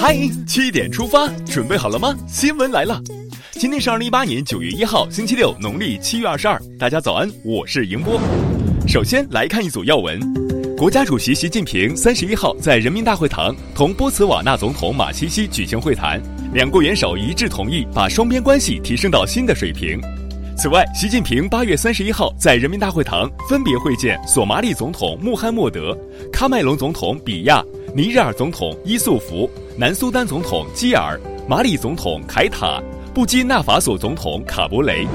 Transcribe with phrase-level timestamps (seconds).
[0.00, 0.16] 嗨，
[0.46, 2.14] 七点出发，准备好了吗？
[2.28, 3.02] 新闻来了，
[3.50, 6.56] 今天是二零一八年九月一号，星期六，农历七月二十二。
[6.78, 8.20] 大家早安，我是迎波。
[8.86, 10.20] 首先来看一组要闻：
[10.76, 16.22] 国家主席习近平三十一号在人民大会堂同波茨瓦纳总统马西西举行会谈，
[16.54, 20.00] 两国元首一致同意把双边关系提升到新的水平。
[20.56, 25.96] 此外，习近平八月三十一号在人民大会堂分别会见索马里总统穆罕默德、
[26.32, 27.64] 喀麦隆总统比亚、
[27.94, 29.48] 尼日尔总统伊素福。
[29.76, 32.82] 南苏丹总统基尔、马里总统凯塔、
[33.14, 35.06] 布基纳法索总统卡博雷，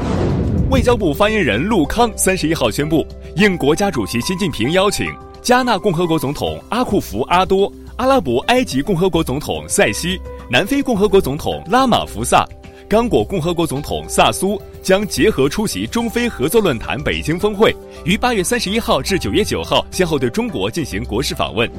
[0.70, 3.06] 外交部发言人陆康三十一号宣布，
[3.36, 5.06] 应国家主席习近平邀请，
[5.42, 10.18] 加纳共和国总统阿库福阿多、阿拉伯埃及共和国总统塞西、
[10.50, 12.48] 南非共和国总统拉马福萨、
[12.88, 21.70] 刚果共和国总统萨苏将结合出席中非合作论坛北京峰会，于八月三十一号至九月九号先后对中国进行国事访问。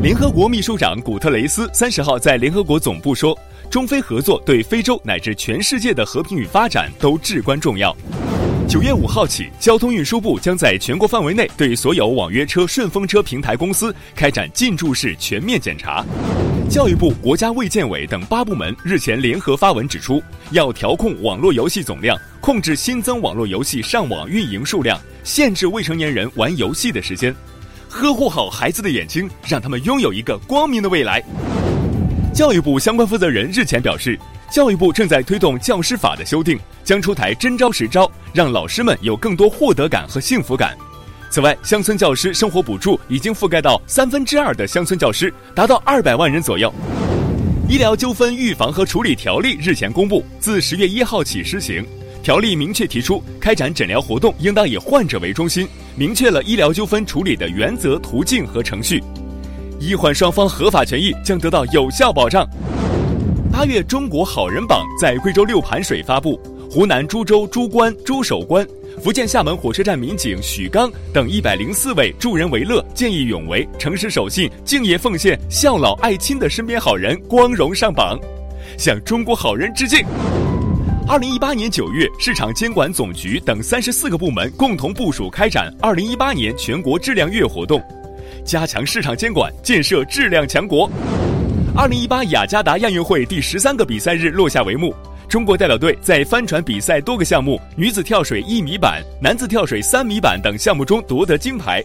[0.00, 3.36] 联合国秘书长古特雷斯三十号在联合国总部说，
[3.68, 7.94] 中非合作对非洲乃至全世界的和平与发展都至关重要。
[8.68, 16.06] 九月五号起，交通运输部将在全国范围内对所有网约车、顺风车平台公司开展进驻式全面检查。
[16.70, 27.34] 教育部、国家卫健委等八部门日前联合发文指出，要调控网络游戏总量，控制新增网络游戏上网运营数量，限制未成年人玩游戏的时间。
[27.88, 31.22] 呵护好孩子的眼睛，让他们拥有一个光明的未来。
[32.34, 34.18] 教育部相关负责人日前表示，
[34.52, 40.76] 教育部正在推动教师法的修订，将出台真招实招，让老师们有更多获得感和幸福感。
[41.30, 46.72] 此外，乡村教师生活补助已经覆盖到三分之二的乡村教师，达到二百万人左右。
[47.68, 51.84] 医疗纠纷预防和处理条例日前公布，自十月一号起施行。
[52.22, 59.02] 条例明确提出，开展诊疗活动应当以患者为中心，明确了医疗纠纷处理的原则、途径和程序，
[59.80, 62.48] 医患双方合法权益将得到有效保障。
[63.50, 66.40] 八月中国好人榜在贵州六盘水发布，
[66.70, 68.64] 湖南株洲朱关朱守关、
[69.02, 78.16] 福建厦门火车站民警许刚等一百零四位助人为乐、见义勇为、诚实守信、敬业奉献、孝老爱亲的身边好人光荣上榜，
[78.78, 80.06] 向中国好人致敬。
[81.10, 87.82] 二零一八年九月，市场监管总局等三十四个部门共同部署开展二零一八年全国质量月活动，
[88.44, 90.86] 加强市场监管，建设质量强国。
[91.74, 94.94] 二零一八雅加达亚运会第十三个比赛日落下帷幕，
[95.30, 101.82] 中国代表队在帆船比赛多个项目、女子跳水一米板、男子跳水三米板等项目中夺得金牌。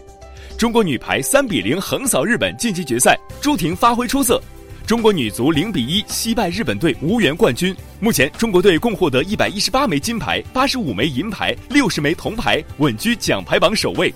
[0.58, 4.38] 中国女排三比零横扫日本晋级决赛，朱婷发挥出色。
[4.86, 7.74] 中国女足零比一惜败日本队，无缘冠军。
[8.04, 14.12] 目前，中国队共获得一百一十八枚金牌、八十五枚银牌、六十枚铜牌，稳居奖牌榜首位，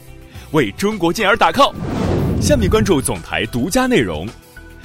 [0.51, 1.73] 为中国健儿打 call。
[2.39, 4.29] 下面关注总台独家内容。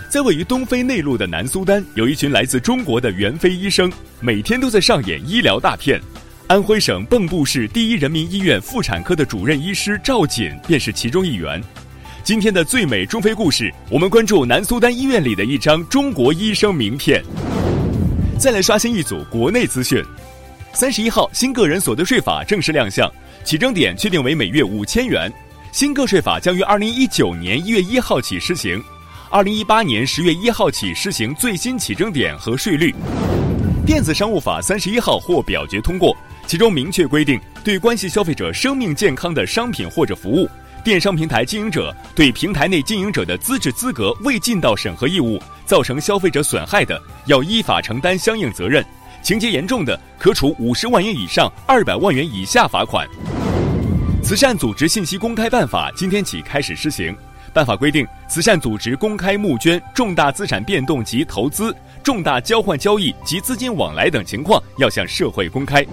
[0.08, 3.92] 在位于东非内陆的南苏丹，有一群来自中国的援非医生，
[4.22, 6.00] 每天都在上演医疗大片。
[6.48, 11.62] 安徽省蚌埠市第一人民医院妇产科的主任医师赵锦便是其中一员。
[12.24, 17.22] 今天的最美中非故事，我们关注南苏丹医院里的一张中国医生名片。
[18.38, 20.04] 再来刷新一组国内资讯。
[20.74, 23.10] 三十一号，新个人所得税法正式亮相，
[23.44, 25.32] 起征点确定为每月五千元。
[25.72, 28.84] 新个税法将于二零一九年一月一号起施行，
[29.30, 32.94] 二零一八年十月一号起施行最新起征点和税率。
[33.86, 36.16] 电子商务法三十一号获表决通过，
[36.48, 40.50] 其中明确规定，对关系消费者生命健康的商品或者服务。
[40.84, 48.84] 电商平台经营者对平台内经营者的资质资格未尽到审核义务，造成消费者损害的，要依法承担相应责任；
[49.22, 53.08] 情节严重的，可处五十万元以上二百万元以下罚款。
[54.22, 57.16] 慈善组织信息公开办法今天起开始施行。
[57.54, 61.74] 办法规定，慈善组织公开募捐、重大资产变动及投资、
[62.04, 65.86] 重大交换交易及资金往来等情况要向社会公开。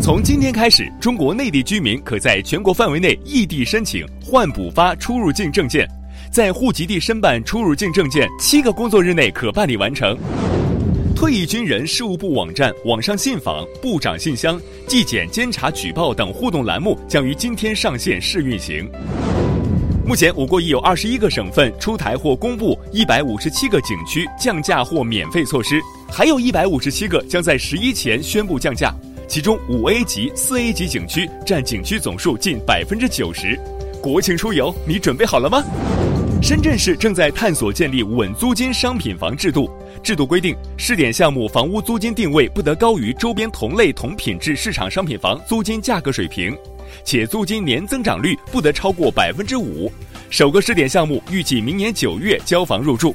[0.00, 5.86] 从今天开始，中国内地居民可在全国范围内异地申请换补发出入境证件，
[6.32, 10.16] 在户籍地申办出入境证件七个工作日内可办理完成。
[11.14, 18.88] 退役军人事务部网站、网上信访、部长信箱、纪检监察举报等互动栏目将于今天上线试运行。
[20.06, 28.94] 目前，我国已有二十一个省份出台或公布一百五十七个景区降价或免费措施，还有一百五十七个将在十一前宣布降价。
[29.28, 33.60] 其中五 A 级、四 A 级景区占景区总数近百分之九十。
[34.02, 35.62] 国庆出游，你准备好了吗？
[36.42, 39.70] 深圳市正在探索建立稳租金商品房制度。
[40.02, 46.56] 制度规定，试点项目房屋租金定位不得高于周边同类同品质市场商品房租金价格水平，
[47.04, 49.92] 且租金年增长率不得超过百分之五。
[50.30, 53.14] 首个试点项目预计明年九月交房入住。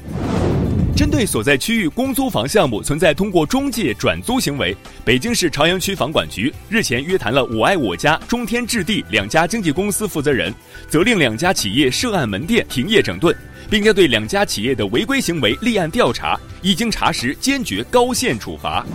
[0.95, 10.53] 针对所在区域公租房项目存在通过中介转租行为，北京市朝阳区房管局日前约谈了我爱我家、中天置地两家经纪公司负责人，
[10.87, 13.35] 责令两家企业涉案门店停业整顿，
[13.71, 18.85] 并将对两家企业的违规行为立案调查，一经查实，坚决高限处罚。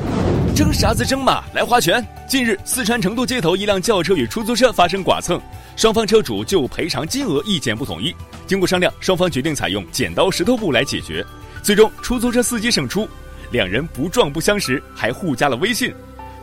[0.54, 2.04] 争啥子争嘛，来划拳！
[2.28, 5.40] 近日，四川成都街头一辆轿车与出租车发生剐蹭，
[5.76, 8.14] 双方车主就赔偿金额意见不统一。
[8.46, 11.24] 经过商量，双方决定采用剪刀石头布来解决。
[11.62, 13.08] 最终，出租车司机胜出，
[13.50, 15.92] 两人不撞不相识，还互加了微信。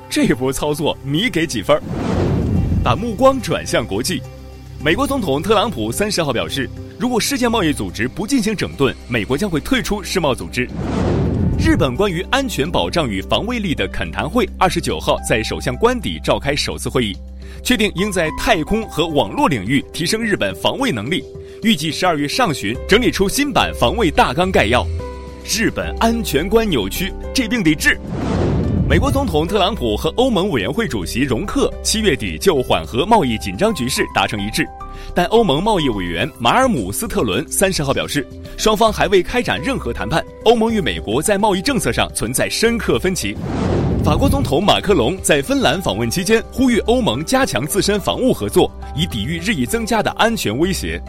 [0.09, 1.81] 这波操作你给几分？
[2.83, 4.21] 把目光转向国际，
[4.83, 6.69] 美国总统特朗普三十号表示，
[6.99, 10.69] 如果世界贸易组织不进行整顿，美国将会退出世贸组织。
[11.57, 17.17] 日本关于安全保障与防卫力的恳谈会二十九号在首相官邸召开首次会议，
[17.63, 21.23] 确定应在太空和网络领域提升日本防卫能力，
[21.63, 24.85] 预计十二月上旬整理出新版防卫大纲概要。
[25.47, 27.97] 日本安全观扭曲，这病得治。
[28.89, 34.67] 美国总统特朗普和欧盟委员会主席容克七月底就缓和贸易紧张局势达成一致，
[35.13, 38.27] 但欧盟贸易委员马尔姆斯特伦三十号表示，
[38.57, 40.23] 双方还未开展任何谈判。
[40.45, 43.37] 欧盟与美国在贸易政策上存在深刻分歧。
[44.03, 50.99] 法国总统马克龙在芬兰访问期间呼吁欧盟加强自身防务合作，以抵御日益增加的安全威胁。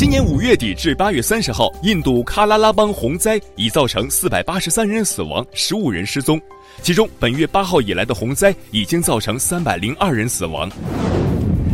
[0.00, 6.40] 今年五月底至八月三十号，印度喀拉拉邦洪灾已造成四百八十三人死亡，十五人失踪。
[6.80, 10.70] 其中，本月八号以来的洪灾已经造成三百零二人死亡。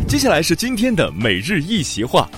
[0.08, 2.28] 接下来是今天的每日一席话：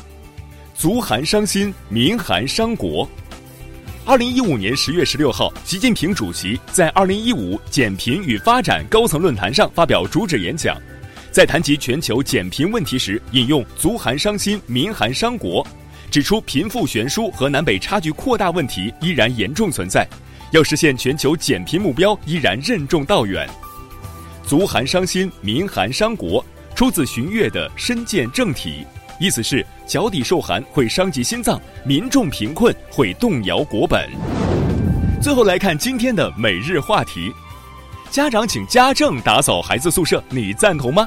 [0.77, 3.09] 足寒伤心，民寒伤国。
[4.05, 10.77] 二零一五年十月十六号，习近平主席在二零一五减贫与发展高层论坛上发表主旨演讲。
[11.31, 15.65] 在谈及全球减贫问题时，引用“足寒伤心，民寒伤国”，
[16.11, 20.07] 指出贫富悬殊和南北差距扩大问题依然严重存在，
[20.53, 23.49] 要实现全球减贫目标依然任重道远。
[24.47, 26.45] “足寒伤心，民寒伤国”
[26.75, 28.87] 出自荀悦的《身见正体》，
[29.23, 34.09] 意思是脚底受寒会伤及心脏，民众贫困会动摇国本。
[35.21, 37.33] 最后来看今天的每日话题。
[38.11, 41.07] 家长请家政打扫孩子宿舍，你赞同吗？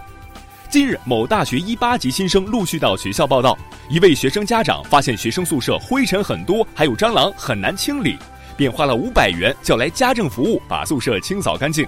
[0.71, 3.57] 近日，某大学一八级新生陆续到学校报道，
[3.89, 8.17] 一位学生家长发现学生宿舍灰尘很多，还有蟑螂，很难清理，
[8.55, 11.85] 便花了五百元叫来家政服务把宿舍清扫干净。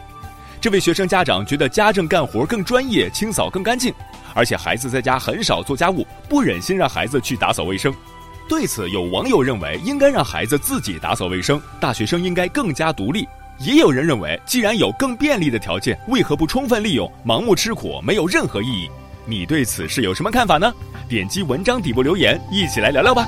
[0.60, 3.94] 这位学生家长觉得家政干活更专业，清扫更干净，
[4.34, 7.94] 而且孩子在家很少做家务，不忍心让孩子去打扫卫生。
[8.50, 13.26] 对此，有网友认为应该让孩子自己打扫卫生，大学生应该更加独立。
[13.66, 17.10] 也有人认为，既然有更便利的条件，为何不充分利用？
[17.26, 18.90] 盲目吃苦没有任何意义。
[19.26, 20.74] 你对此事有什么看法呢？
[21.08, 23.26] 点击文章底部留言，一起来聊聊吧。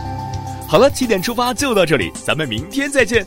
[0.68, 3.24] 好了，七点出发就到这里，咱们明天再见。